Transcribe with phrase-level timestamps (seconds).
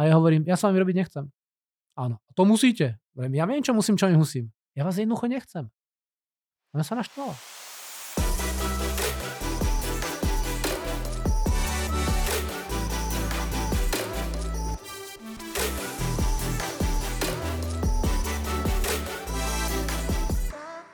[0.00, 1.28] A ja hovorím, ja s vami robiť nechcem.
[1.92, 2.96] Áno, to musíte.
[3.12, 4.48] Hovorím, ja viem, čo musím, čo nemusím.
[4.72, 5.68] Ja vás jednoducho nechcem.
[6.72, 7.36] Ona sa naštvala.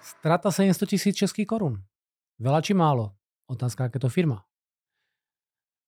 [0.03, 1.79] Strata 700 tisíc českých korún.
[2.43, 3.15] Veľa či málo?
[3.47, 4.43] Otázka, aká to firma.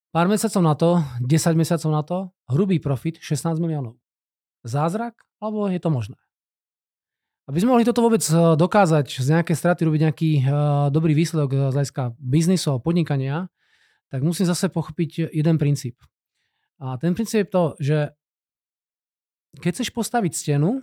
[0.09, 0.89] Pár mesiacov na to,
[1.21, 2.17] 10 mesiacov na to,
[2.49, 4.01] hrubý profit 16 miliónov.
[4.65, 5.21] Zázrak?
[5.37, 6.17] Alebo je to možné?
[7.45, 10.45] Aby sme mohli toto vôbec eh, dokázať, z nejaké straty robiť nejaký uh,
[10.93, 13.49] dobrý výsledok z hľadiska biznisu a podnikania,
[14.09, 15.97] tak musím zase pochopiť jeden princíp.
[16.81, 17.97] A ten princíp je to, že
[19.61, 20.81] keď chceš postaviť stenu,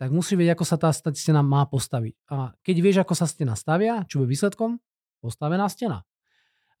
[0.00, 2.14] tak musí vedieť, ako sa tá stena má postaviť.
[2.32, 4.80] A keď vieš, ako sa stena stavia, čo je výsledkom?
[5.20, 6.04] Postavená stena.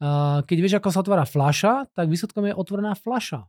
[0.04, 3.48] A keď vieš, ako sa otvára fľaša, tak výsledkom je otvorená fľaša.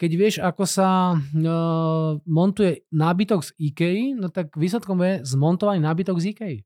[0.00, 6.16] Keď vieš, ako sa uh, montuje nábytok z IKEA, no tak výsledkom je zmontovaný nábytok
[6.16, 6.56] z IKEA.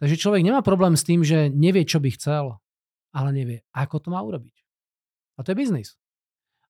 [0.00, 2.56] Takže človek nemá problém s tým, že nevie, čo by chcel,
[3.12, 4.56] ale nevie, ako to má urobiť.
[5.36, 5.88] A to je biznis.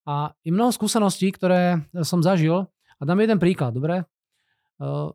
[0.05, 2.69] A je mnoho skúseností, ktoré som zažil.
[2.99, 4.03] A dám jeden príklad, dobre?
[4.83, 5.15] Uh,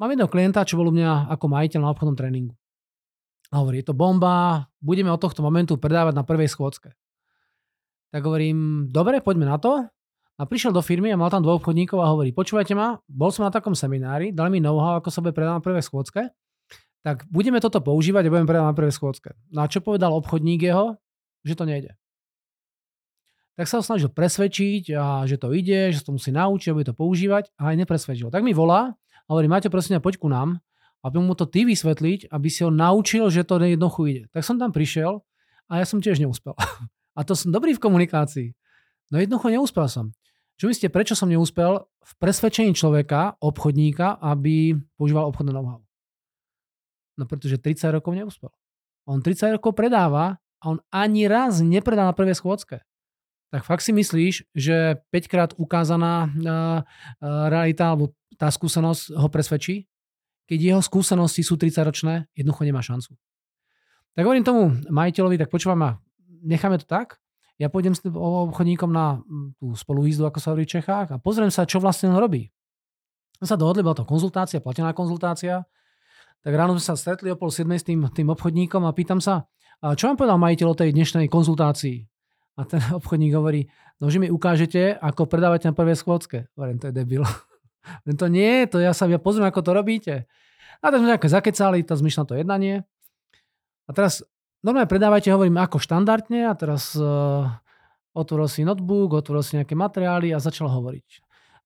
[0.00, 2.56] mám jedného klienta, čo bol u mňa ako majiteľ na obchodnom tréningu.
[3.50, 6.94] A hovorí, je to bomba, budeme od tohto momentu predávať na prvej schôdzke.
[8.10, 9.86] Tak hovorím, dobre, poďme na to.
[10.40, 13.44] A prišiel do firmy a mal tam dvoch obchodníkov a hovorí, počúvajte ma, bol som
[13.44, 16.32] na takom seminári, dali mi know-how, ako sa bude predávať na prvej schôdzke,
[17.04, 19.36] tak budeme toto používať a budeme predávať na prvej schôdzke.
[19.52, 20.96] No a čo povedal obchodník jeho?
[21.44, 21.90] Že to nejde.
[23.60, 26.96] Tak sa ho snažil presvedčiť, a že to ide, že to musí naučiť, bude to
[26.96, 28.32] používať a aj nepresvedčil.
[28.32, 30.56] Tak mi volá a hovorí, máte prosím, poď ku nám,
[31.00, 34.22] aby mu to ty vysvetliť, aby si ho naučil, že to jednoducho ide.
[34.32, 35.24] Tak som tam prišiel
[35.70, 36.54] a ja som tiež neúspel.
[37.18, 38.54] A to som dobrý v komunikácii.
[39.10, 40.14] No jednoducho neúspel som.
[40.56, 41.82] Čo myslíte, prečo som neúspel?
[42.00, 45.82] V presvedčení človeka, obchodníka, aby používal obchodné know-how.
[47.18, 48.48] No pretože 30 rokov neúspel.
[49.10, 52.80] On 30 rokov predáva a on ani raz nepredá na prvej schôdzke
[53.50, 56.30] tak fakt si myslíš, že 5 krát ukázaná
[57.50, 59.90] realita alebo tá skúsenosť ho presvedčí?
[60.50, 63.14] Keď jeho skúsenosti sú 30 ročné, jednoducho nemá šancu.
[64.18, 65.90] Tak hovorím tomu majiteľovi, tak počúvam ma,
[66.42, 67.22] necháme to tak,
[67.60, 69.22] ja pôjdem s obchodníkom na
[69.62, 72.50] tú spolujízdu, ako sa hovorí v Čechách a pozriem sa, čo vlastne on robí.
[73.38, 75.62] On sa dohodli, bola to konzultácia, platená konzultácia,
[76.40, 79.46] tak ráno sme sa stretli o pol 7 s tým, tým obchodníkom a pýtam sa,
[79.80, 82.04] čo vám povedal majiteľ o tej dnešnej konzultácii?
[82.56, 83.68] A ten obchodník hovorí,
[84.00, 86.52] no že mi ukážete, ako predávate na prvej schôdzke.
[86.56, 87.22] Hovorím, to je debil.
[88.06, 90.14] To nie, to ja sa ja pozriem, ako to robíte.
[90.80, 92.84] A tak sme nejaké zakecali, to zmyšľam to jednanie.
[93.84, 94.24] A teraz
[94.64, 97.48] normálne predávajte, hovorím, ako štandardne a teraz uh,
[98.16, 101.08] otvoril si notebook, otvoril si nejaké materiály a začal hovoriť.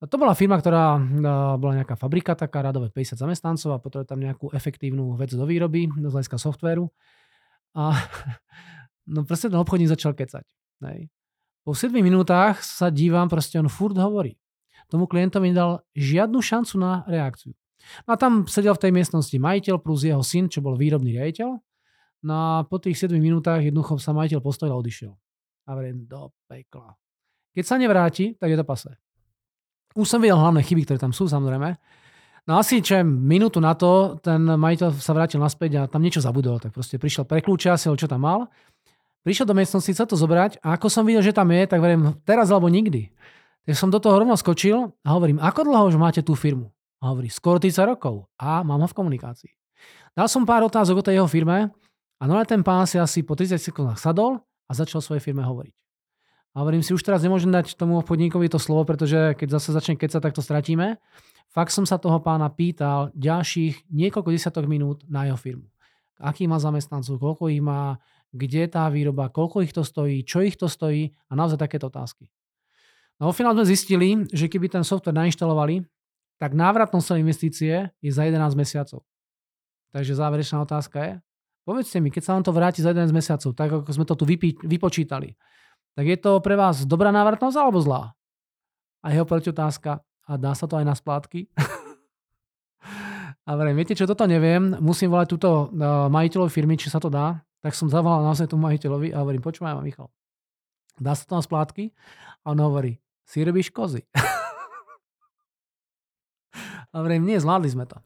[0.03, 4.08] A to bola firma, ktorá uh, bola nejaká fabrika, taká radové 50 zamestnancov a potrebuje
[4.10, 6.91] tam nejakú efektívnu vec do výroby, z hľadiska softvéru.
[7.78, 7.94] A
[9.14, 10.42] no proste ten obchodník začal kecať.
[10.91, 11.06] Hej.
[11.64, 14.36] Po 7 minútach sa dívam, proste on furt hovorí.
[14.91, 17.53] Tomu klientovi nedal žiadnu šancu na reakciu.
[18.09, 21.50] No a tam sedel v tej miestnosti majiteľ plus jeho syn, čo bol výrobný riaditeľ.
[22.25, 25.12] No a po tých 7 minútach jednoducho sa majiteľ postavil a odišiel.
[25.69, 26.97] A verím, do pekla.
[27.53, 28.91] Keď sa nevráti, tak je to pasé.
[29.95, 31.77] Už som videl hlavné chyby, ktoré tam sú samozrejme.
[32.45, 36.61] No asi čo minútu na to ten majiteľ sa vrátil naspäť a tam niečo zabudol.
[36.61, 38.49] Tak proste prišiel pre kľúče, čo tam mal
[39.25, 42.12] Prišiel do miestnosti, chcel to zobrať a ako som videl, že tam je, tak verím,
[42.28, 43.09] teraz alebo nikdy.
[43.64, 46.69] Tak som do toho rovno skočil a hovorím, ako dlho už máte tú firmu?
[47.00, 48.28] A hovorí, skoro 30 rokov.
[48.36, 49.52] A mám ho v komunikácii.
[50.12, 51.72] Dal som pár otázok o tej jeho firme
[52.20, 55.74] a normálne ten pán si asi po 30 sekundách sadol a začal svojej firme hovoriť.
[56.54, 59.98] A hovorím si, už teraz nemôžem dať tomu obchodníkovi to slovo, pretože keď zase začne
[59.98, 61.03] kecať, tak to stratíme.
[61.50, 65.66] Fakt som sa toho pána pýtal ďalších niekoľko desiatok minút na jeho firmu.
[66.22, 67.98] Aký má zamestnancov, koľko ich má,
[68.30, 71.91] kde je tá výroba, koľko ich to stojí, čo ich to stojí a naozaj takéto
[71.91, 72.30] otázky.
[73.22, 75.86] No vo finále sme zistili, že keby ten software nainštalovali,
[76.42, 79.06] tak návratnosť investície je za 11 mesiacov.
[79.94, 81.12] Takže záverečná otázka je,
[81.62, 84.24] povedzte mi, keď sa vám to vráti za 11 mesiacov, tak ako sme to tu
[84.27, 85.39] vypí, vypočítali,
[85.94, 88.18] tak je to pre vás dobrá návratnosť alebo zlá?
[89.06, 91.47] A jeho otázka, a dá sa to aj na splátky?
[93.47, 97.06] a verím, viete čo, toto neviem, musím volať túto uh, majiteľov firmy, či sa to
[97.06, 100.10] dá, tak som zavolal naozaj tomu majiteľovi a hovorím, počúvaj ma Michal,
[100.98, 101.94] dá sa to na splátky?
[102.42, 104.04] A on hovorí, si robíš kozy.
[106.92, 107.98] a hovorím, nie, zvládli sme to.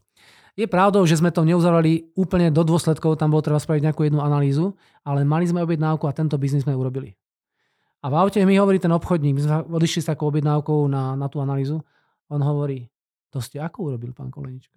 [0.59, 4.19] Je pravdou, že sme to neuzavrali úplne do dôsledkov, tam bolo treba spraviť nejakú jednu
[4.19, 4.75] analýzu,
[5.06, 7.15] ale mali sme objednávku a tento biznis sme urobili.
[8.03, 11.26] A v aute mi hovorí ten obchodník, my sme odišli s takou objednávkou na, na
[11.31, 11.82] tú analýzu.
[12.31, 12.91] On hovorí,
[13.31, 14.75] to ste ako urobil, pán Kolenička?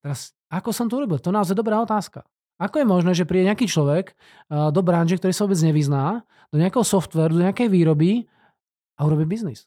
[0.00, 1.20] Teraz, ako som to urobil?
[1.20, 2.24] To naozaj dobrá otázka.
[2.60, 6.56] Ako je možné, že príde nejaký človek uh, do branže, ktorý sa vôbec nevyzná, do
[6.60, 8.28] nejakého softveru, do nejakej výroby
[9.02, 9.66] a urobí biznis?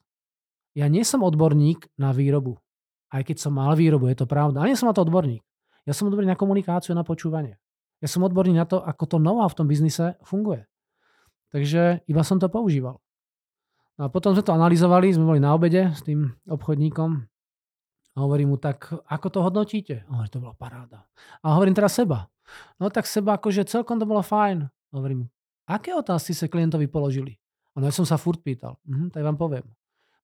[0.71, 2.55] Ja nie som odborník na výrobu.
[3.11, 4.63] Aj keď som mal výrobu, je to pravda.
[4.63, 5.43] Ale nie som na to odborník.
[5.83, 7.59] Ja som odborník na komunikáciu, na počúvanie.
[7.99, 10.63] Ja som odborník na to, ako to nová v tom biznise funguje.
[11.51, 13.03] Takže iba som to používal.
[13.99, 17.23] No a potom sme to analyzovali, sme boli na obede s tým obchodníkom
[18.15, 19.95] a hovorím mu, tak ako to hodnotíte?
[20.07, 21.03] A hovorí, to bola paráda.
[21.43, 22.31] A hovorím teraz seba.
[22.79, 24.67] No tak seba akože celkom to bolo fajn.
[24.95, 25.27] Hovorím,
[25.67, 27.39] aké otázky sa klientovi položili?
[27.75, 28.80] A no ja som sa furt pýtal.
[28.88, 29.66] Mhm, tak vám poviem.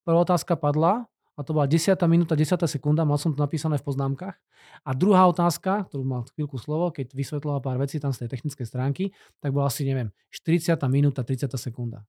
[0.08, 1.06] Prvá otázka padla
[1.36, 2.00] a to bola 10.
[2.08, 2.64] minúta, 10.
[2.68, 4.40] sekunda, mal som to napísané v poznámkach.
[4.88, 8.66] A druhá otázka, ktorú mal chvíľku slovo, keď vysvetloval pár vecí tam z tej technickej
[8.66, 9.04] stránky,
[9.44, 10.80] tak bola asi, neviem, 40.
[10.88, 11.52] minúta, 30.
[11.60, 12.08] sekunda.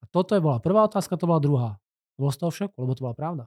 [0.00, 1.70] A toto je bola prvá otázka, to bola druhá.
[2.20, 3.44] Bolo z toho však, lebo to bola pravda.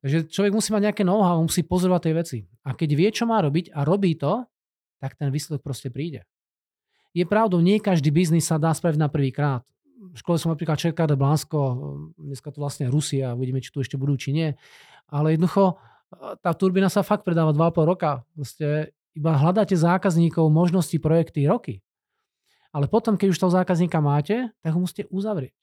[0.00, 2.38] Takže človek musí mať nejaké know-how, musí pozorovať tie veci.
[2.62, 4.46] A keď vie, čo má robiť a robí to,
[5.02, 6.22] tak ten výsledok proste príde.
[7.10, 9.66] Je pravdou, nie každý biznis sa dá spraviť na prvý krát
[9.98, 11.58] v škole som napríklad de Blánsko,
[12.14, 14.48] dneska to vlastne Rusia, uvidíme, či tu ešte budú, či nie.
[15.10, 15.76] Ale jednoducho,
[16.40, 18.22] tá turbína sa fakt predáva 2,5 roka.
[18.32, 21.82] Proste iba hľadáte zákazníkov, možnosti, projekty, roky.
[22.70, 25.56] Ale potom, keď už toho zákazníka máte, tak ho musíte uzavrieť.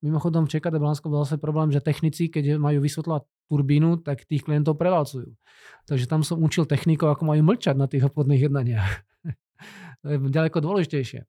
[0.00, 3.22] Mimochodom, v de Blánsko bol zase problém, že technici, keď majú vysvetľovať
[3.52, 5.36] turbínu, tak tých klientov prevalcujú.
[5.84, 8.88] Takže tam som učil technikov, ako majú mlčať na tých obchodných jednaniach.
[10.00, 11.28] to je ďaleko dôležitejšie.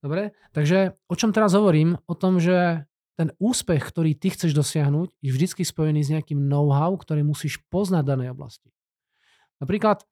[0.00, 0.32] Dobre?
[0.56, 2.00] Takže o čom teraz hovorím?
[2.08, 2.88] O tom, že
[3.20, 8.08] ten úspech, ktorý ty chceš dosiahnuť, je vždy spojený s nejakým know-how, ktorý musíš poznať
[8.08, 8.72] v danej oblasti.
[9.60, 10.08] Napríklad,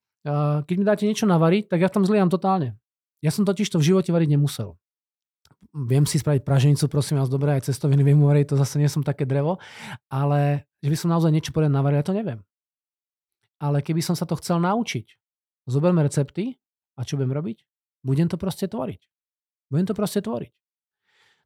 [0.69, 2.77] keď mi dáte niečo navariť, tak ja tam zliam totálne.
[3.25, 4.77] Ja som totiž to v živote variť nemusel.
[5.73, 9.01] Viem si spraviť praženicu, prosím vás, dobre, aj cestoviny viem uvariť, to zase nie som
[9.01, 9.57] také drevo,
[10.13, 12.45] ale že by som naozaj niečo poriadne navaril, ja to neviem.
[13.57, 15.17] Ale keby som sa to chcel naučiť,
[15.65, 16.61] zoberme recepty
[16.95, 17.65] a čo budem robiť?
[18.05, 19.01] Budem to proste tvoriť.
[19.69, 20.53] Budem to proste tvoriť.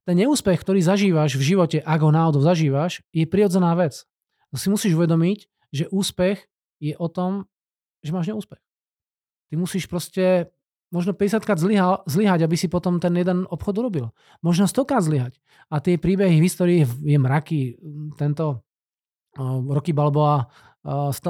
[0.03, 4.03] Ten neúspech, ktorý zažívaš v živote, ak ho náhodou zažívaš, je prirodzená vec.
[4.51, 6.51] To si musíš uvedomiť, že úspech
[6.83, 7.47] je o tom,
[8.03, 8.59] že máš neúspech.
[9.51, 10.51] Ty musíš proste
[10.91, 11.59] možno 50 krát
[12.05, 14.11] zlyhať, aby si potom ten jeden obchod urobil.
[14.43, 15.39] Možno 100 krát zlyhať.
[15.71, 17.79] A tie príbehy v histórii je mraky.
[18.19, 18.67] Tento
[19.41, 20.51] Rocky Balboa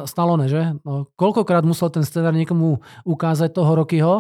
[0.09, 0.81] Stalone, že?
[0.81, 4.15] No, koľkokrát musel ten scenár niekomu ukázať toho Rockyho,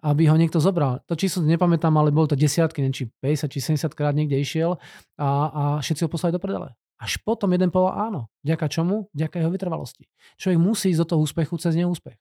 [0.00, 1.04] aby ho niekto zobral.
[1.04, 4.80] To číslo nepamätám, ale bolo to desiatky, neviem, či 50 či 70 krát niekde išiel
[5.20, 6.72] a, a všetci ho poslali do predele.
[6.98, 8.20] Až potom jeden povedal áno.
[8.42, 9.12] Vďaka čomu?
[9.12, 10.08] Vďaka jeho vytrvalosti.
[10.40, 12.16] Človek musí ísť do toho úspechu cez neúspech.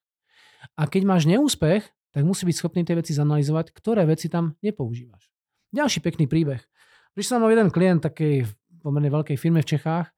[0.76, 5.32] A keď máš neúspech, tak musí byť schopný tie veci zanalizovať, ktoré veci tam nepoužívaš.
[5.72, 6.60] Ďalší pekný príbeh.
[7.16, 8.44] Prišiel som jeden klient takej
[8.84, 10.17] pomerne veľkej firme v Čechách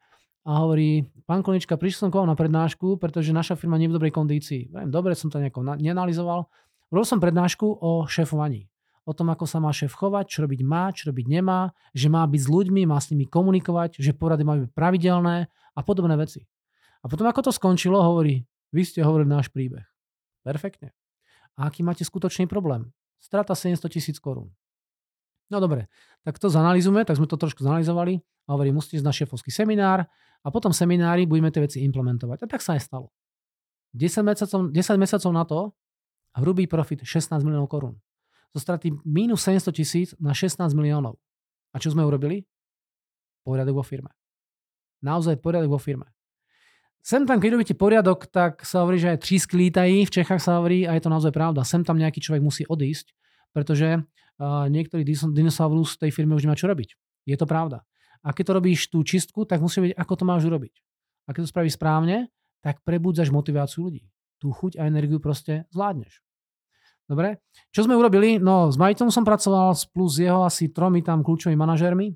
[0.50, 3.94] a hovorí, pán Konička, prišiel som k vám na prednášku, pretože naša firma nie je
[3.94, 4.74] v dobrej kondícii.
[4.90, 6.50] Dobre, som to nejako neanalizoval.
[6.90, 8.66] Robil som prednášku o šéfovaní.
[9.06, 12.26] O tom, ako sa má šéf chovať, čo robiť má, čo robiť nemá, že má
[12.26, 16.42] byť s ľuďmi, má s nimi komunikovať, že porady majú byť pravidelné a podobné veci.
[17.02, 18.42] A potom, ako to skončilo, hovorí,
[18.74, 19.86] vy ste hovorili náš príbeh.
[20.42, 20.98] Perfektne.
[21.62, 22.90] A aký máte skutočný problém?
[23.22, 24.50] Strata 700 tisíc korún.
[25.50, 25.90] No dobre,
[26.22, 30.06] tak to zanalizujeme, tak sme to trošku zanalizovali a hovorím, musíte ísť na šéfovský seminár
[30.46, 32.46] a potom seminári budeme tie veci implementovať.
[32.46, 33.10] A tak sa aj stalo.
[33.98, 35.60] 10 mesiacov, 10 mesiacov na to
[36.38, 37.98] hrubý profit 16 miliónov korún.
[38.54, 41.18] Zo straty minus 700 tisíc na 16 miliónov.
[41.74, 42.46] A čo sme urobili?
[43.46, 44.14] Poriadok vo firme.
[45.02, 46.10] Naozaj poriadok vo firme.
[47.00, 50.60] Sem tam, keď robíte poriadok, tak sa hovorí, že aj třísky lítají, v Čechách sa
[50.60, 51.64] hovorí a je to naozaj pravda.
[51.64, 53.16] Sem tam nejaký človek musí odísť,
[53.56, 54.04] pretože
[54.42, 56.96] niektorý dinosaurus tej firme už nemá čo robiť.
[57.28, 57.84] Je to pravda.
[58.24, 60.74] A keď to robíš tú čistku, tak musíš vedieť, ako to máš urobiť.
[61.28, 64.08] A keď to spravíš správne, tak prebudzaš motiváciu ľudí.
[64.40, 66.24] Tú chuť a energiu proste zvládneš.
[67.10, 67.42] Dobre?
[67.74, 68.38] Čo sme urobili?
[68.38, 72.14] No, s majiteľom som pracoval plus jeho asi tromi tam kľúčovými manažérmi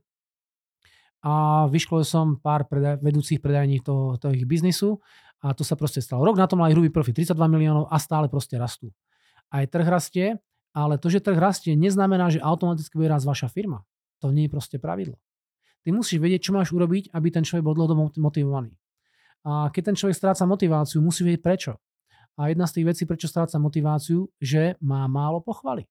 [1.24, 5.00] a vyškolil som pár predaj- vedúcich predajní toho, toho ich biznisu
[5.42, 6.28] a to sa proste stalo.
[6.28, 8.92] Rok na tom mali hrubý profit 32 miliónov a stále proste rastú.
[9.50, 10.38] Aj trh rastie
[10.74, 13.86] ale to, že trh rastie, neznamená, že automaticky bude rásť vaša firma.
[14.26, 15.22] To nie je proste pravidlo.
[15.86, 18.74] Ty musíš vedieť, čo máš urobiť, aby ten človek bol dlhodobo motivovaný.
[19.44, 21.72] A keď ten človek stráca motiváciu, musí vedieť prečo.
[22.40, 25.86] A jedna z tých vecí, prečo stráca motiváciu, že má málo pochvaly.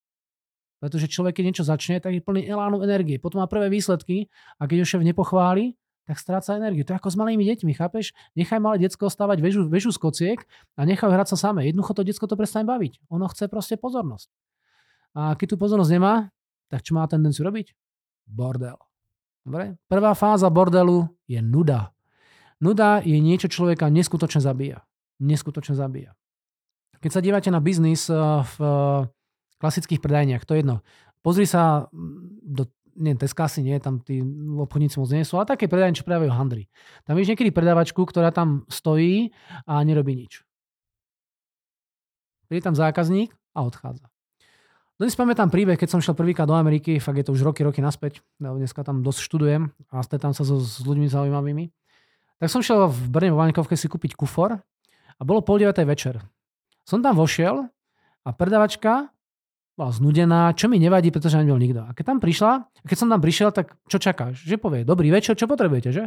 [0.82, 3.20] Pretože človek, keď niečo začne, tak je plný elánu energie.
[3.20, 4.26] Potom má prvé výsledky
[4.58, 6.82] a keď ho šéf nepochváli, tak stráca energiu.
[6.82, 8.10] To je ako s malými deťmi, chápeš?
[8.34, 10.38] Nechaj malé decko stavať väžu, väžu z kociek
[10.74, 11.70] a nechaj hrať sa samé.
[11.70, 12.98] Jednoducho to decko to prestane baviť.
[13.14, 14.26] Ono chce proste pozornosť.
[15.12, 16.32] A keď tu pozornosť nemá,
[16.72, 17.76] tak čo má tendenciu robiť?
[18.24, 18.80] Bordel.
[19.44, 19.76] Dobre?
[19.90, 21.92] Prvá fáza bordelu je nuda.
[22.62, 24.86] Nuda je niečo človeka neskutočne zabíja.
[25.18, 26.14] Neskutočne zabíja.
[27.02, 29.00] Keď sa dívate na biznis eh, v eh,
[29.58, 30.86] klasických predajniach, to je jedno.
[31.20, 34.20] Pozri sa mm, do nie, Teska asi nie, tam tí
[34.60, 36.68] obchodníci moc nie sú, ale také predajne, čo predávajú handry.
[37.08, 39.32] Tam vidíš niekedy predávačku, ktorá tam stojí
[39.64, 40.44] a nerobí nič.
[42.52, 44.11] Príde tam zákazník a odchádza.
[45.00, 47.80] Dnes pamätám príbeh, keď som šiel prvýkrát do Ameriky, fakt je to už roky, roky
[47.80, 51.64] naspäť, dneska tam dosť študujem a stretám sa so, s ľuďmi zaujímavými.
[52.36, 54.60] Tak som šiel v Brne vo Vaňkovke si kúpiť kufor
[55.16, 55.72] a bolo pol 9.
[55.88, 56.20] večer.
[56.84, 57.72] Som tam vošiel
[58.20, 59.08] a predavačka
[59.80, 61.88] bola znudená, čo mi nevadí, pretože nebol nikto.
[61.88, 64.44] A keď tam prišla, keď som tam prišiel, tak čo čakáš?
[64.44, 66.04] Že povie, dobrý večer, čo potrebujete, že?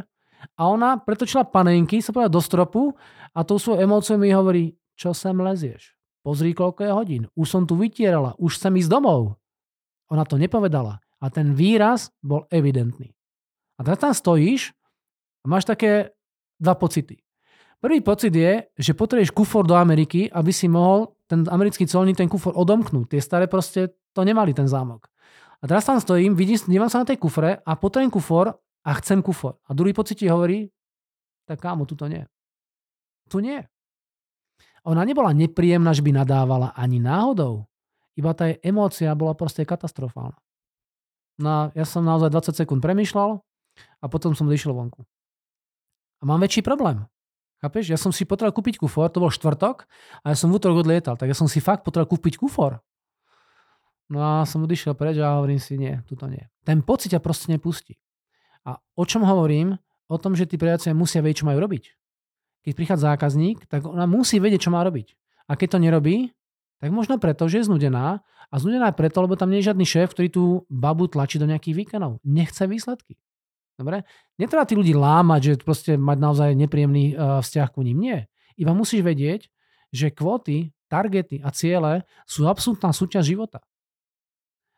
[0.61, 2.93] A ona pretočila panenky, sa povedala do stropu
[3.33, 5.94] a tou svojou emóciou mi hovorí, čo sem lezieš?
[6.25, 7.23] Pozri, koľko je hodín.
[7.37, 9.37] Už som tu vytierala, už sem ísť domov.
[10.09, 10.97] Ona to nepovedala.
[11.21, 13.13] A ten výraz bol evidentný.
[13.77, 14.73] A teraz tam stojíš
[15.41, 16.17] a máš také
[16.57, 17.21] dva pocity.
[17.77, 22.25] Prvý pocit je, že potrebuješ kufor do Ameriky, aby si mohol ten americký colník ten
[22.25, 23.13] kufor odomknúť.
[23.13, 25.05] Tie staré proste to nemali ten zámok.
[25.61, 29.21] A teraz tam stojím, vidím, dívam sa na tej kufre a potrebujem kufor a chcem
[29.21, 29.61] kufor.
[29.69, 30.73] A druhý pocit ti hovorí,
[31.45, 32.25] tak kámo, tu to nie.
[33.29, 33.61] Tu nie.
[34.85, 37.65] Ona nebola nepríjemná, že by nadávala ani náhodou.
[38.15, 40.37] Iba tá emócia bola proste katastrofálna.
[41.41, 43.43] No ja som naozaj 20 sekúnd premyšľal
[43.99, 45.03] a potom som vyšiel vonku.
[46.21, 47.03] A mám väčší problém.
[47.59, 47.91] Chápeš?
[47.91, 49.89] Ja som si potreboval kúpiť kufor, to bol štvrtok
[50.23, 52.79] a ja som v útorok odlietal, tak ja som si fakt potreboval kúpiť kufor.
[54.05, 56.45] No a som odišiel preč a hovorím si, nie, tuto nie.
[56.61, 57.97] Ten pocit ťa proste nepustí.
[58.61, 59.81] A o čom hovorím?
[60.05, 61.83] O tom, že tí predajcovia musia vedieť, čo majú robiť.
[62.65, 65.13] Keď prichádza zákazník, tak ona musí vedieť, čo má robiť.
[65.45, 66.33] A keď to nerobí,
[66.81, 68.25] tak možno preto, že je znudená.
[68.49, 71.45] A znudená je preto, lebo tam nie je žiadny šéf, ktorý tú babu tlačí do
[71.45, 72.21] nejakých výkonov.
[72.25, 73.17] Nechce výsledky.
[73.77, 74.07] Dobre?
[74.39, 77.97] Netreba tí ľudí lámať, že proste mať naozaj nepríjemný uh, vzťah ku ním.
[77.99, 78.17] Nie.
[78.55, 79.51] Iba musíš vedieť,
[79.91, 83.59] že kvóty, targety a ciele sú absolútna súťaž života.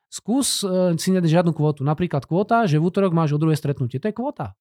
[0.10, 1.86] Skús uh, si nedať žiadnu kvótu.
[1.86, 4.01] Napríklad kvóta, že v útorok máš o druhé stretnutie.
[4.01, 4.58] To je kvóta.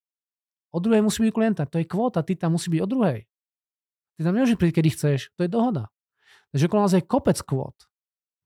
[0.74, 1.62] O druhej musí byť klienta.
[1.68, 2.22] To je kvóta.
[2.26, 3.24] Ty tam musí byť o druhej.
[4.16, 5.20] Ty tam nemôžeš prísť, kedy chceš.
[5.36, 5.92] To je dohoda.
[6.50, 7.76] Takže okolo nás je kopec kvót.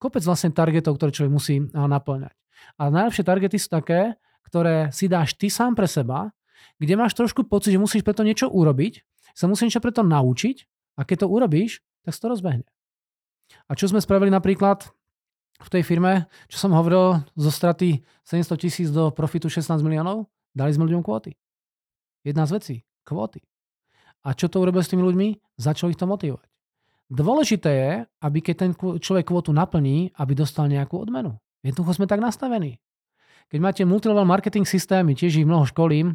[0.00, 2.34] Kopec vlastne targetov, ktoré človek musí naplňať.
[2.80, 4.16] A najlepšie targety sú také,
[4.48, 6.32] ktoré si dáš ty sám pre seba,
[6.80, 10.56] kde máš trošku pocit, že musíš preto niečo urobiť, sa musíš niečo preto naučiť
[10.98, 12.66] a keď to urobíš, tak sa to rozbehne.
[13.68, 14.90] A čo sme spravili napríklad
[15.60, 20.72] v tej firme, čo som hovoril, zo straty 700 tisíc do profitu 16 miliónov, dali
[20.72, 21.36] sme ľuďom kvóty.
[22.20, 23.40] Jedna z vecí, kvóty.
[24.20, 25.56] A čo to urobil s tými ľuďmi?
[25.56, 26.44] Začal ich to motivovať.
[27.10, 31.34] Dôležité je, aby keď ten človek kvótu naplní, aby dostal nejakú odmenu.
[31.66, 32.78] Jednoducho sme tak nastavení.
[33.50, 36.14] Keď máte multilevel marketing systémy, tiež ich mnoho školím,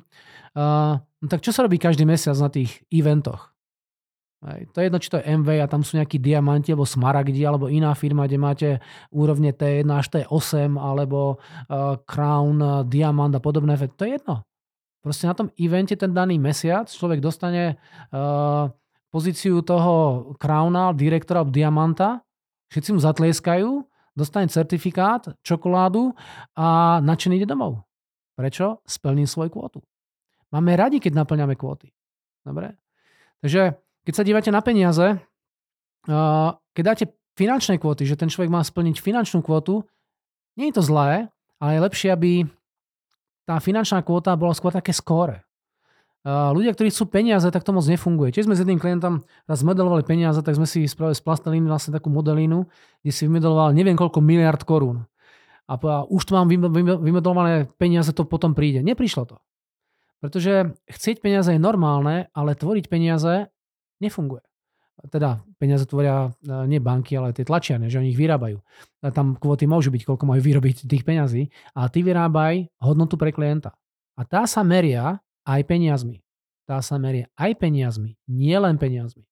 [0.55, 3.51] uh, tak čo sa robí každý mesiac na tých eventoch?
[4.45, 4.71] Hej.
[4.71, 7.67] To je jedno, či to je MV a tam sú nejakí diamanti alebo smaragdi alebo
[7.67, 8.69] iná firma, kde máte
[9.12, 13.75] úrovne T1 až T8 alebo uh, Crown, uh, Diamant a podobné.
[13.75, 14.47] To je jedno.
[15.05, 17.77] Proste na tom evente ten daný mesiac človek dostane
[18.09, 18.74] uh,
[19.13, 19.93] pozíciu toho
[20.41, 22.25] Crowna, direktora Diamanta,
[22.74, 23.85] všetci mu zatlieskajú
[24.15, 26.15] dostane certifikát, čokoládu
[26.55, 27.83] a nadšený ide domov.
[28.33, 28.81] Prečo?
[28.88, 29.79] Splním svoju kvótu.
[30.55, 31.91] Máme radi, keď naplňame kvóty.
[32.41, 32.79] Dobre?
[33.43, 33.75] Takže
[34.07, 35.19] keď sa dívate na peniaze,
[36.71, 39.83] keď dáte finančné kvóty, že ten človek má splniť finančnú kvótu,
[40.55, 41.27] nie je to zlé,
[41.59, 42.31] ale je lepšie, aby
[43.45, 45.45] tá finančná kvóta bola skôr také skóre
[46.25, 48.33] ľudia, ktorí chcú peniaze, tak to moc nefunguje.
[48.33, 51.93] Tiež sme s jedným klientom raz modelovali peniaze, tak sme si spravili z plastelíny vlastne
[51.93, 52.65] takú modelínu,
[53.05, 55.05] kde si vymodeloval neviem koľko miliard korún.
[55.69, 55.77] A,
[56.09, 58.81] už tu mám vymodelované peniaze, to potom príde.
[58.81, 59.37] Neprišlo to.
[60.17, 63.53] Pretože chcieť peniaze je normálne, ale tvoriť peniaze
[64.01, 64.41] nefunguje.
[65.11, 68.57] Teda peniaze tvoria e, nie banky, ale tie tlačiarne, že oni ich vyrábajú.
[69.11, 71.51] Tam kvóty môžu byť, koľko majú vyrobiť tých peňazí.
[71.75, 73.75] A ty vyrábaj hodnotu pre klienta.
[74.15, 76.23] A tá sa meria aj peniazmi.
[76.65, 79.29] Tá sa merie aj peniazmi, nie len peniazmi.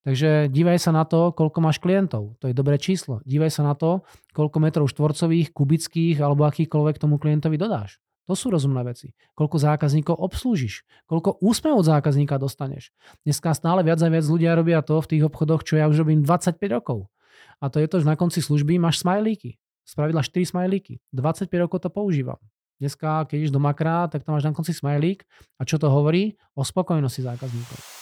[0.00, 2.40] Takže dívaj sa na to, koľko máš klientov.
[2.40, 3.20] To je dobré číslo.
[3.28, 4.00] Dívaj sa na to,
[4.32, 8.00] koľko metrov štvorcových, kubických alebo akýkoľvek tomu klientovi dodáš.
[8.30, 9.10] To sú rozumné veci.
[9.34, 12.94] Koľko zákazníkov obslúžiš, koľko úsmev od zákazníka dostaneš.
[13.26, 16.22] Dneska stále viac a viac ľudia robia to v tých obchodoch, čo ja už robím
[16.22, 17.10] 25 rokov.
[17.58, 19.58] A to je to, že na konci služby máš smajlíky.
[19.82, 21.02] Spravidla 4 smajlíky.
[21.10, 22.38] 25 rokov to používam.
[22.78, 25.26] Dneska, keď ideš do makra, tak tam máš na konci smajlík.
[25.58, 26.38] A čo to hovorí?
[26.54, 27.99] O spokojnosti zákazníkov.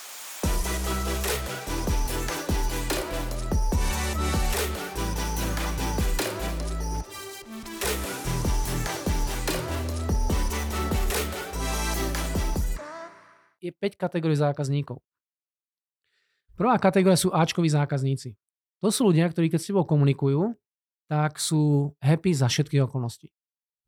[13.69, 14.99] Je 5 kategórií zákazníkov.
[16.59, 18.35] Prvá kategória sú Ačkoví zákazníci.
[18.83, 20.59] To sú ľudia, ktorí keď s tebou komunikujú,
[21.07, 23.31] tak sú happy za všetky okolnosti.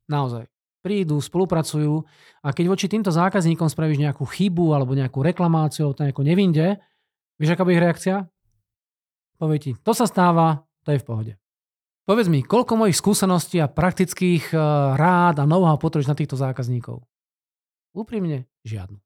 [0.06, 0.46] Naozaj.
[0.80, 2.08] Prídu, spolupracujú
[2.40, 6.80] a keď voči týmto zákazníkom spravíš nejakú chybu alebo nejakú reklamáciu, to nejako nevinde,
[7.37, 8.25] vieš, aká bude ich reakcia?
[9.37, 11.32] Povie ti, to sa stáva, to je v pohode.
[12.08, 14.58] Povedz mi, koľko mojich skúseností a praktických eh,
[14.96, 17.04] rád a know-how potrebuješ na týchto zákazníkov?
[17.92, 18.96] Úprimne, žiadnu.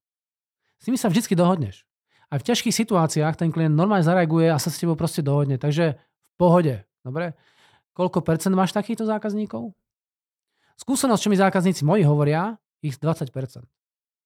[0.85, 1.88] S nimi sa vždy dohodneš.
[2.29, 5.57] Aj v ťažkých situáciách ten klient normálne zareaguje a sa s tebou proste dohodne.
[5.57, 6.85] Takže v pohode.
[7.00, 7.33] Dobre?
[7.97, 9.73] Koľko percent máš takýchto zákazníkov?
[10.76, 13.33] Skúsenosť, čo mi zákazníci moji hovoria, ich 20%.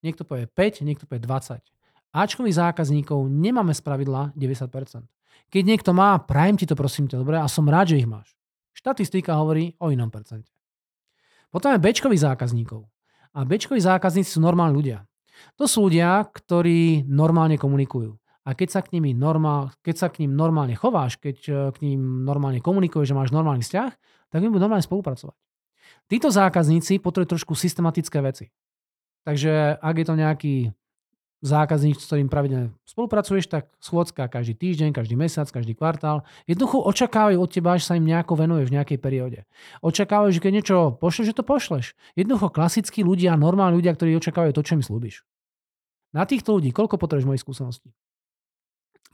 [0.03, 1.63] Niekto povie 5, niekto povie 20.
[2.11, 5.07] Ačkových zákazníkov nemáme z pravidla 90%.
[5.55, 8.35] Keď niekto má, prajem ti to prosím ťa, dobre, a som rád, že ich máš.
[8.75, 10.51] Štatistika hovorí o inom percente.
[11.55, 12.83] Potom je Bčkových zákazníkov.
[13.37, 14.99] A Bčkoví zákazníci sú normálni ľudia.
[15.59, 18.17] To sú ľudia, ktorí normálne komunikujú.
[18.49, 21.79] A keď sa, k nimi normál, keď sa k ním normálne chováš, keď e, k
[21.85, 23.93] ním normálne komunikuješ, že máš normálny vzťah,
[24.33, 25.37] tak im budú normálne spolupracovať.
[26.09, 28.49] Títo zákazníci potrebujú trošku systematické veci.
[29.29, 30.55] Takže ak je to nejaký
[31.39, 36.27] zákazník, s ktorým pravidelne spolupracuješ, tak schôdzka každý týždeň, každý mesiac, každý kvartál.
[36.51, 39.41] Jednoducho očakávajú od teba, že sa im nejako venuješ v nejakej perióde.
[39.79, 41.95] Očakávajú, že keď niečo pošleš, že to pošleš.
[42.19, 45.23] Jednoducho klasickí ľudia, normálni ľudia, ktorí očakávajú to, čo mi slúbiš.
[46.11, 47.95] Na týchto ľudí, koľko potrebuješ mojich skúseností?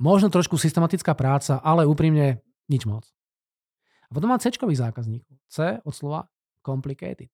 [0.01, 3.05] Možno trošku systematická práca, ale úprimne nič moc.
[4.09, 5.35] A potom má C zákazníkov.
[5.51, 6.27] C od slova
[6.65, 7.29] complicated.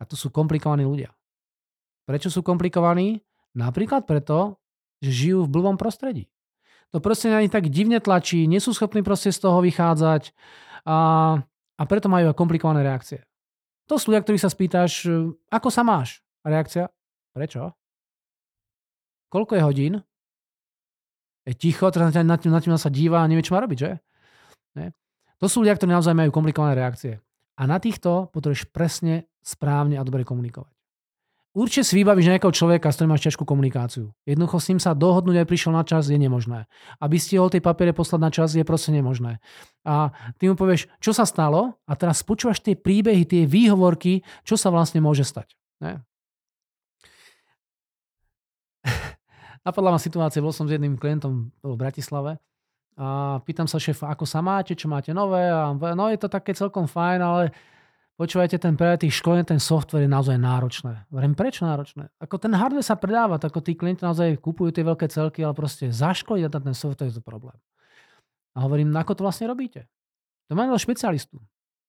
[0.00, 1.12] A to sú komplikovaní ľudia.
[2.08, 3.20] Prečo sú komplikovaní?
[3.56, 4.60] Napríklad preto,
[5.02, 6.30] že žijú v blbom prostredí.
[6.90, 10.34] To proste na nich tak divne tlačí, nie sú schopní proste z toho vychádzať
[10.86, 10.98] a,
[11.78, 13.22] a preto majú komplikované reakcie.
[13.86, 15.06] To sú ľudia, ktorí sa spýtaš,
[15.50, 16.22] ako sa máš?
[16.42, 16.90] Reakcia,
[17.34, 17.74] prečo?
[19.30, 19.94] Koľko je hodín?
[21.50, 23.90] je ticho, teraz na tým, na tým sa díva a nevie, čo má robiť, že?
[24.78, 24.94] Ne?
[25.42, 27.18] To sú ľudia, ktorí naozaj majú komplikované reakcie.
[27.58, 30.72] A na týchto potrebuješ presne, správne a dobre komunikovať.
[31.50, 34.14] Určite si vybavíš nejakého človeka, s ktorým máš ťažkú komunikáciu.
[34.22, 36.70] Jednoducho s ním sa dohodnúť aj prišiel na čas je nemožné.
[37.02, 39.42] Aby stihol tej papiere poslať na čas je proste nemožné.
[39.82, 44.54] A ty mu povieš, čo sa stalo a teraz počúvaš tie príbehy, tie výhovorky, čo
[44.54, 45.58] sa vlastne môže stať.
[45.82, 46.06] Ne?
[49.66, 52.38] Napadla ma situácia, bol som s jedným klientom v Bratislave
[52.94, 56.54] a pýtam sa šéfa, ako sa máte, čo máte nové a no je to také
[56.54, 57.44] celkom fajn, ale
[58.20, 61.08] počúvajte, ten pre tých školení, ten software je naozaj náročné.
[61.08, 62.12] Hovorím, prečo náročné?
[62.20, 65.56] Ako ten hardware sa predáva, tak ako tí klienti naozaj kupujú tie veľké celky, ale
[65.56, 67.56] proste zaškoliť a ten software je to problém.
[68.52, 69.88] A hovorím, ako to vlastne robíte?
[70.52, 71.40] To máme špecialistu.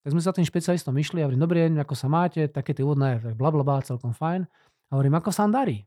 [0.02, 2.88] Tak sme sa tým špecialistom išli a hovorím, dobrý deň, ako sa máte, také tie
[2.88, 4.48] úvodné, bla, bla, bla, celkom fajn.
[4.90, 5.84] A hovorím, ako sa vám darí?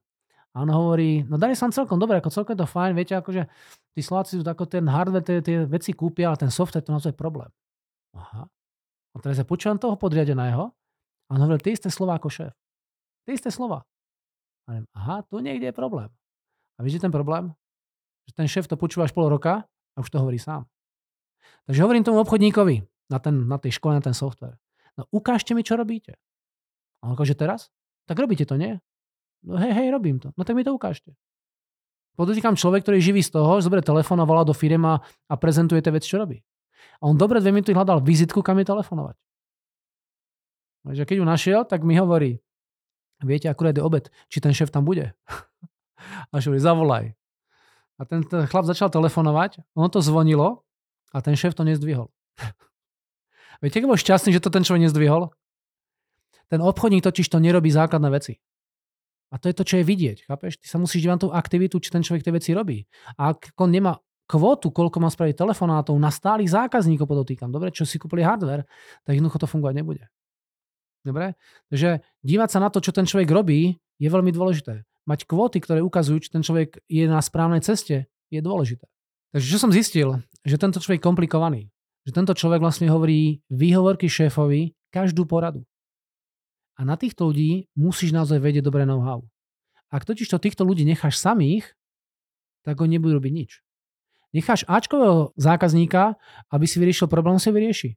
[0.55, 3.43] A on hovorí, no darí sa celkom dobre, ako celkom to fajn, viete, akože
[3.91, 7.19] tí Slováci ako ten hardware, tie, tie veci kúpia, ale ten software to naozaj je
[7.19, 7.51] problém.
[8.15, 8.47] Aha.
[9.15, 10.75] A teraz ja počúvam toho podriadeného
[11.27, 12.53] a on hovorí, tie isté slova ako šéf.
[13.25, 13.87] Tie isté slova.
[14.67, 16.11] A neviem, aha, tu niekde je problém.
[16.77, 17.55] A vidíte ten problém?
[18.27, 20.67] Že ten šéf to počúva až pol roka a už to hovorí sám.
[21.69, 24.57] Takže hovorím tomu obchodníkovi na, ten, na tej škole, na ten software.
[24.97, 26.17] No ukážte mi, čo robíte.
[27.05, 27.69] A on že teraz?
[28.09, 28.81] Tak robíte to, nie?
[29.45, 30.33] No hej, hej, robím to.
[30.37, 31.13] No tak mi to ukážte.
[32.15, 35.83] Podotýkam človek, ktorý živý z toho, že zoberie telefón a volá do firmy a prezentuje
[35.83, 36.41] tie veci, čo robí.
[37.01, 39.17] A on dobre dve minúty hľadal vizitku, kam je telefonovať.
[40.85, 42.45] Takže keď ju našiel, tak mi hovorí,
[43.25, 45.17] viete, akurát je obed, či ten šéf tam bude.
[46.33, 47.17] a hovorí, zavolaj.
[47.97, 50.67] A ten, ten chlap začal telefonovať, ono to zvonilo
[51.15, 52.11] a ten šéf to nezdvihol.
[53.63, 55.31] Viete, keď bol šťastný, že to ten človek nezdvihol?
[56.51, 58.37] Ten obchodník totiž to nerobí základné veci.
[59.33, 60.31] A to je to, čo je vidieť.
[60.31, 60.63] Chápeš?
[60.63, 62.87] Ty sa musíš dívať na tú aktivitu, či ten človek tie veci robí.
[63.19, 67.85] A ak on nemá kvotu, koľko má spraviť telefonátov na stálych zákazníkov, podotýkam, dobre, čo
[67.85, 68.65] si kúpili hardware,
[69.05, 70.05] tak jednoducho to fungovať nebude.
[71.05, 71.37] Dobre?
[71.69, 74.89] Takže dívať sa na to, čo ten človek robí, je veľmi dôležité.
[75.05, 78.89] Mať kvóty, ktoré ukazujú, či ten človek je na správnej ceste, je dôležité.
[79.37, 81.63] Takže čo som zistil, že tento človek je komplikovaný.
[82.09, 85.65] Že tento človek vlastne hovorí výhovorky šéfovi každú poradu.
[86.77, 89.25] A na týchto ľudí musíš naozaj vedieť dobré know-how.
[89.93, 91.77] Ak totiž to týchto ľudí necháš samých,
[92.65, 93.64] tak oni nebudú robiť nič.
[94.35, 96.19] Necháš Ačkového zákazníka,
[96.51, 97.91] aby si vyriešil problém, si vyrieši.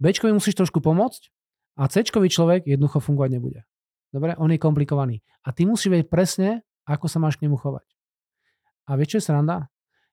[0.00, 1.28] Bčkovi musíš trošku pomôcť
[1.76, 3.60] a Cčkový človek jednoducho fungovať nebude.
[4.08, 5.20] Dobre, on je komplikovaný.
[5.44, 7.84] A ty musíš vedieť presne, ako sa máš k nemu chovať.
[8.88, 9.68] A vieš, čo je sranda?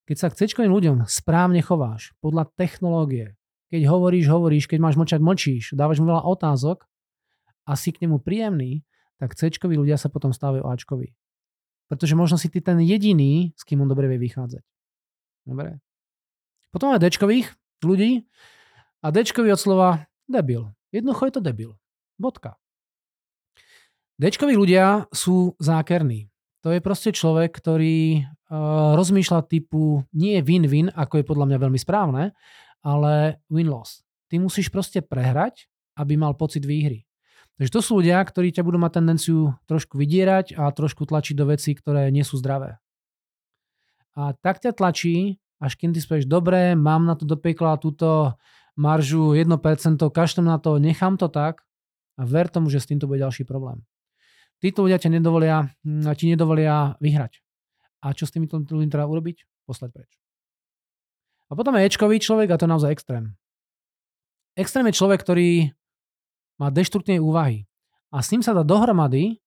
[0.05, 3.39] Keď sa k Cčkovým ľuďom správne chováš, podľa technológie,
[3.71, 6.83] keď hovoríš, hovoríš, keď máš močať, močíš, dávaš mu veľa otázok,
[7.65, 8.83] a si k nemu príjemný,
[9.21, 11.13] tak c ľudia sa potom stávajú Ačkovi.
[11.85, 14.63] pretože možno si ty ten jediný, s kým on dobre vie vychádzať.
[15.45, 15.81] Dobre.
[16.71, 17.51] Potom máme Dčkových
[17.83, 18.23] ľudí
[19.03, 19.89] a Dčkový od slova
[20.29, 20.71] debil.
[20.93, 21.71] Jednoducho je to debil.
[22.15, 22.55] Bodka.
[24.21, 26.29] Dčkoví ľudia sú zákerní.
[26.61, 31.79] To je proste človek, ktorý uh, rozmýšľa typu nie win-win, ako je podľa mňa veľmi
[31.81, 32.23] správne,
[32.85, 34.05] ale win-loss.
[34.29, 35.65] Ty musíš proste prehrať,
[35.97, 37.09] aby mal pocit výhry.
[37.57, 41.49] Takže to sú ľudia, ktorí ťa budú mať tendenciu trošku vydierať a trošku tlačiť do
[41.49, 42.77] vecí, ktoré nie sú zdravé.
[44.17, 48.35] A tak ťa tlačí, až kým ty spieš, dobre, mám na to do pekla túto
[48.75, 49.47] maržu 1%,
[50.11, 51.63] kašlem na to, nechám to tak
[52.19, 53.83] a ver tomu, že s týmto bude ďalší problém.
[54.61, 57.41] Títo ľudia ťa nedovolia, hm, ti nedovolia vyhrať.
[58.01, 59.65] A čo s týmito ľuďmi treba urobiť?
[59.65, 60.11] Poslať preč.
[61.49, 63.35] A potom je Ečkový človek a to je naozaj extrém.
[64.55, 65.71] Extrém je človek, ktorý
[66.61, 67.65] má deštruktívne úvahy.
[68.11, 69.39] A s ním sa dá dohromady,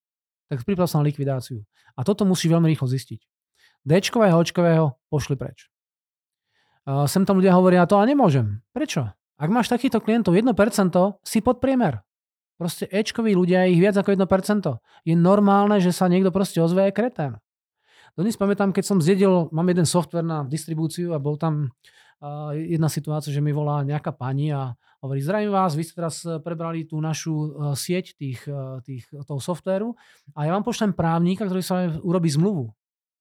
[0.49, 1.65] tak priprav sa na likvidáciu.
[1.95, 3.21] A toto musí veľmi rýchlo zistiť.
[3.85, 5.69] Dčkového, Očkového pošli preč.
[6.89, 8.65] Uh, sem tam ľudia hovoria, to ale nemôžem.
[8.73, 9.13] Prečo?
[9.37, 10.57] Ak máš takýchto klientov 1%,
[11.21, 12.01] si pod priemer.
[12.57, 14.25] Proste Ečkoví ľudia je ich viac ako 1%.
[15.05, 17.33] Je normálne, že sa niekto proste ozve aj kretén.
[18.15, 21.75] Dnes pamätám, keď som zjedil, mám jeden software na distribúciu a bol tam
[22.23, 26.23] uh, jedna situácia, že mi volá nejaká pani a hovorí, zdravím vás, vy ste teraz
[26.47, 29.99] prebrali tú našu uh, sieť tých, uh, tých, toho softvéru
[30.33, 32.71] a ja vám pošlem právnika, ktorý sa urobí zmluvu.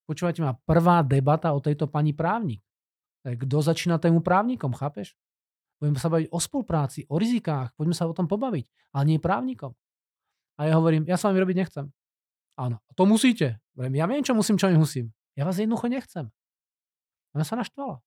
[0.03, 2.59] Počúvajte ma, prvá debata o tejto pani právnik.
[3.23, 5.15] Kto začína tému právnikom, chápeš?
[5.79, 9.71] Budeme sa baviť o spolupráci, o rizikách, poďme sa o tom pobaviť, ale nie právnikom.
[10.59, 11.85] A ja hovorím, ja s vami robiť nechcem.
[12.59, 13.57] Áno, to musíte.
[13.75, 15.09] Ja viem, čo musím, čo nemusím.
[15.33, 16.29] Ja vás jednoducho nechcem.
[17.33, 18.03] Ona sa naštvala.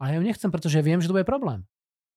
[0.00, 1.62] A ja ju nechcem, pretože viem, že to bude problém.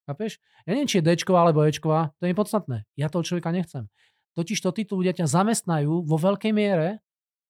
[0.07, 0.38] Chápeš?
[0.63, 2.85] Ja neviem, či je Dčková alebo Ečková, to je podstatné.
[2.93, 3.89] Ja toho človeka nechcem.
[4.38, 7.03] Totiž to títo ľudia ťa zamestnajú vo veľkej miere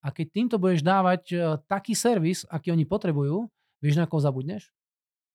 [0.05, 3.49] a keď týmto budeš dávať e, taký servis, aký oni potrebujú,
[3.81, 4.69] vieš, na koho zabudneš?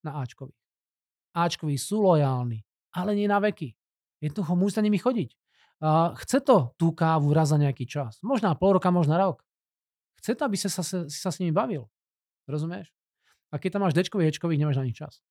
[0.06, 0.54] Na Ačkovi.
[1.34, 2.62] Ačkoví sú lojálni,
[2.94, 3.74] ale nie na veky.
[4.22, 5.34] Jednoducho musí sa nimi chodiť.
[6.22, 8.20] Chce to tú kávu raz za nejaký čas.
[8.20, 9.40] Možná pol roka, možná rok.
[10.20, 11.88] Chce to, aby sa, sa, si sa s nimi bavil.
[12.44, 12.92] Rozumieš?
[13.48, 15.24] A keď tam máš dečkových, hečkových, nemáš ani čas.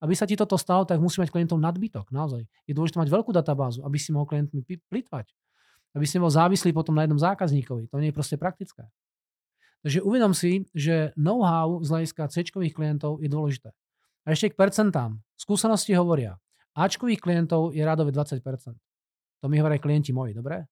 [0.00, 2.08] Aby sa ti toto stalo, tak musí mať klientov nadbytok.
[2.08, 2.48] Naozaj.
[2.64, 5.36] Je dôležité mať veľkú databázu, aby si mohol klientmi plitvať.
[5.94, 7.88] Aby si bol závislý potom na jednom zákazníkovi.
[7.88, 8.90] To nie je proste praktické.
[9.86, 13.70] Takže uvedom si, že know-how z hľadiska c klientov je dôležité.
[14.24, 15.20] A ešte k percentám.
[15.36, 16.40] Skúsenosti hovoria,
[16.74, 18.42] Ačkových klientov je rádové 20%.
[19.44, 20.66] To mi hovoria klienti moji, dobre?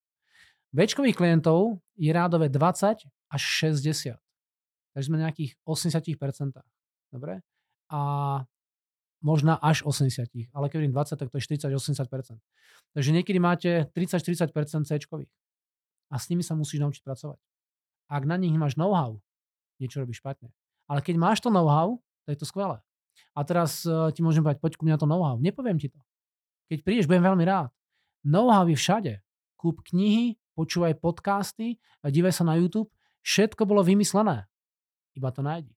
[0.72, 4.16] Bčkových klientov je rádové 20 až 60.
[4.96, 6.58] Takže sme na nejakých 80%.
[7.12, 7.44] Dobre?
[7.92, 8.00] A
[9.22, 10.52] možno až 80.
[10.52, 12.42] Ale keď 20, tak to je 40-80%.
[12.92, 14.90] Takže niekedy máte 30-40% C.
[16.12, 17.40] A s nimi sa musíš naučiť pracovať.
[18.12, 19.16] Ak na nich máš know-how,
[19.80, 20.52] niečo robíš špatne.
[20.84, 21.96] Ale keď máš to know-how,
[22.28, 22.82] tak je to skvelé.
[23.32, 25.40] A teraz uh, ti môžem povedať, poď ku mňa to know-how.
[25.40, 25.96] Nepoviem ti to.
[26.68, 27.72] Keď prídeš, budem veľmi rád.
[28.26, 29.12] Know-how je všade.
[29.56, 32.92] Kúp knihy, počúvaj podcasty, dívaj sa na YouTube.
[33.24, 34.44] Všetko bolo vymyslené.
[35.14, 35.72] Iba to nájdi.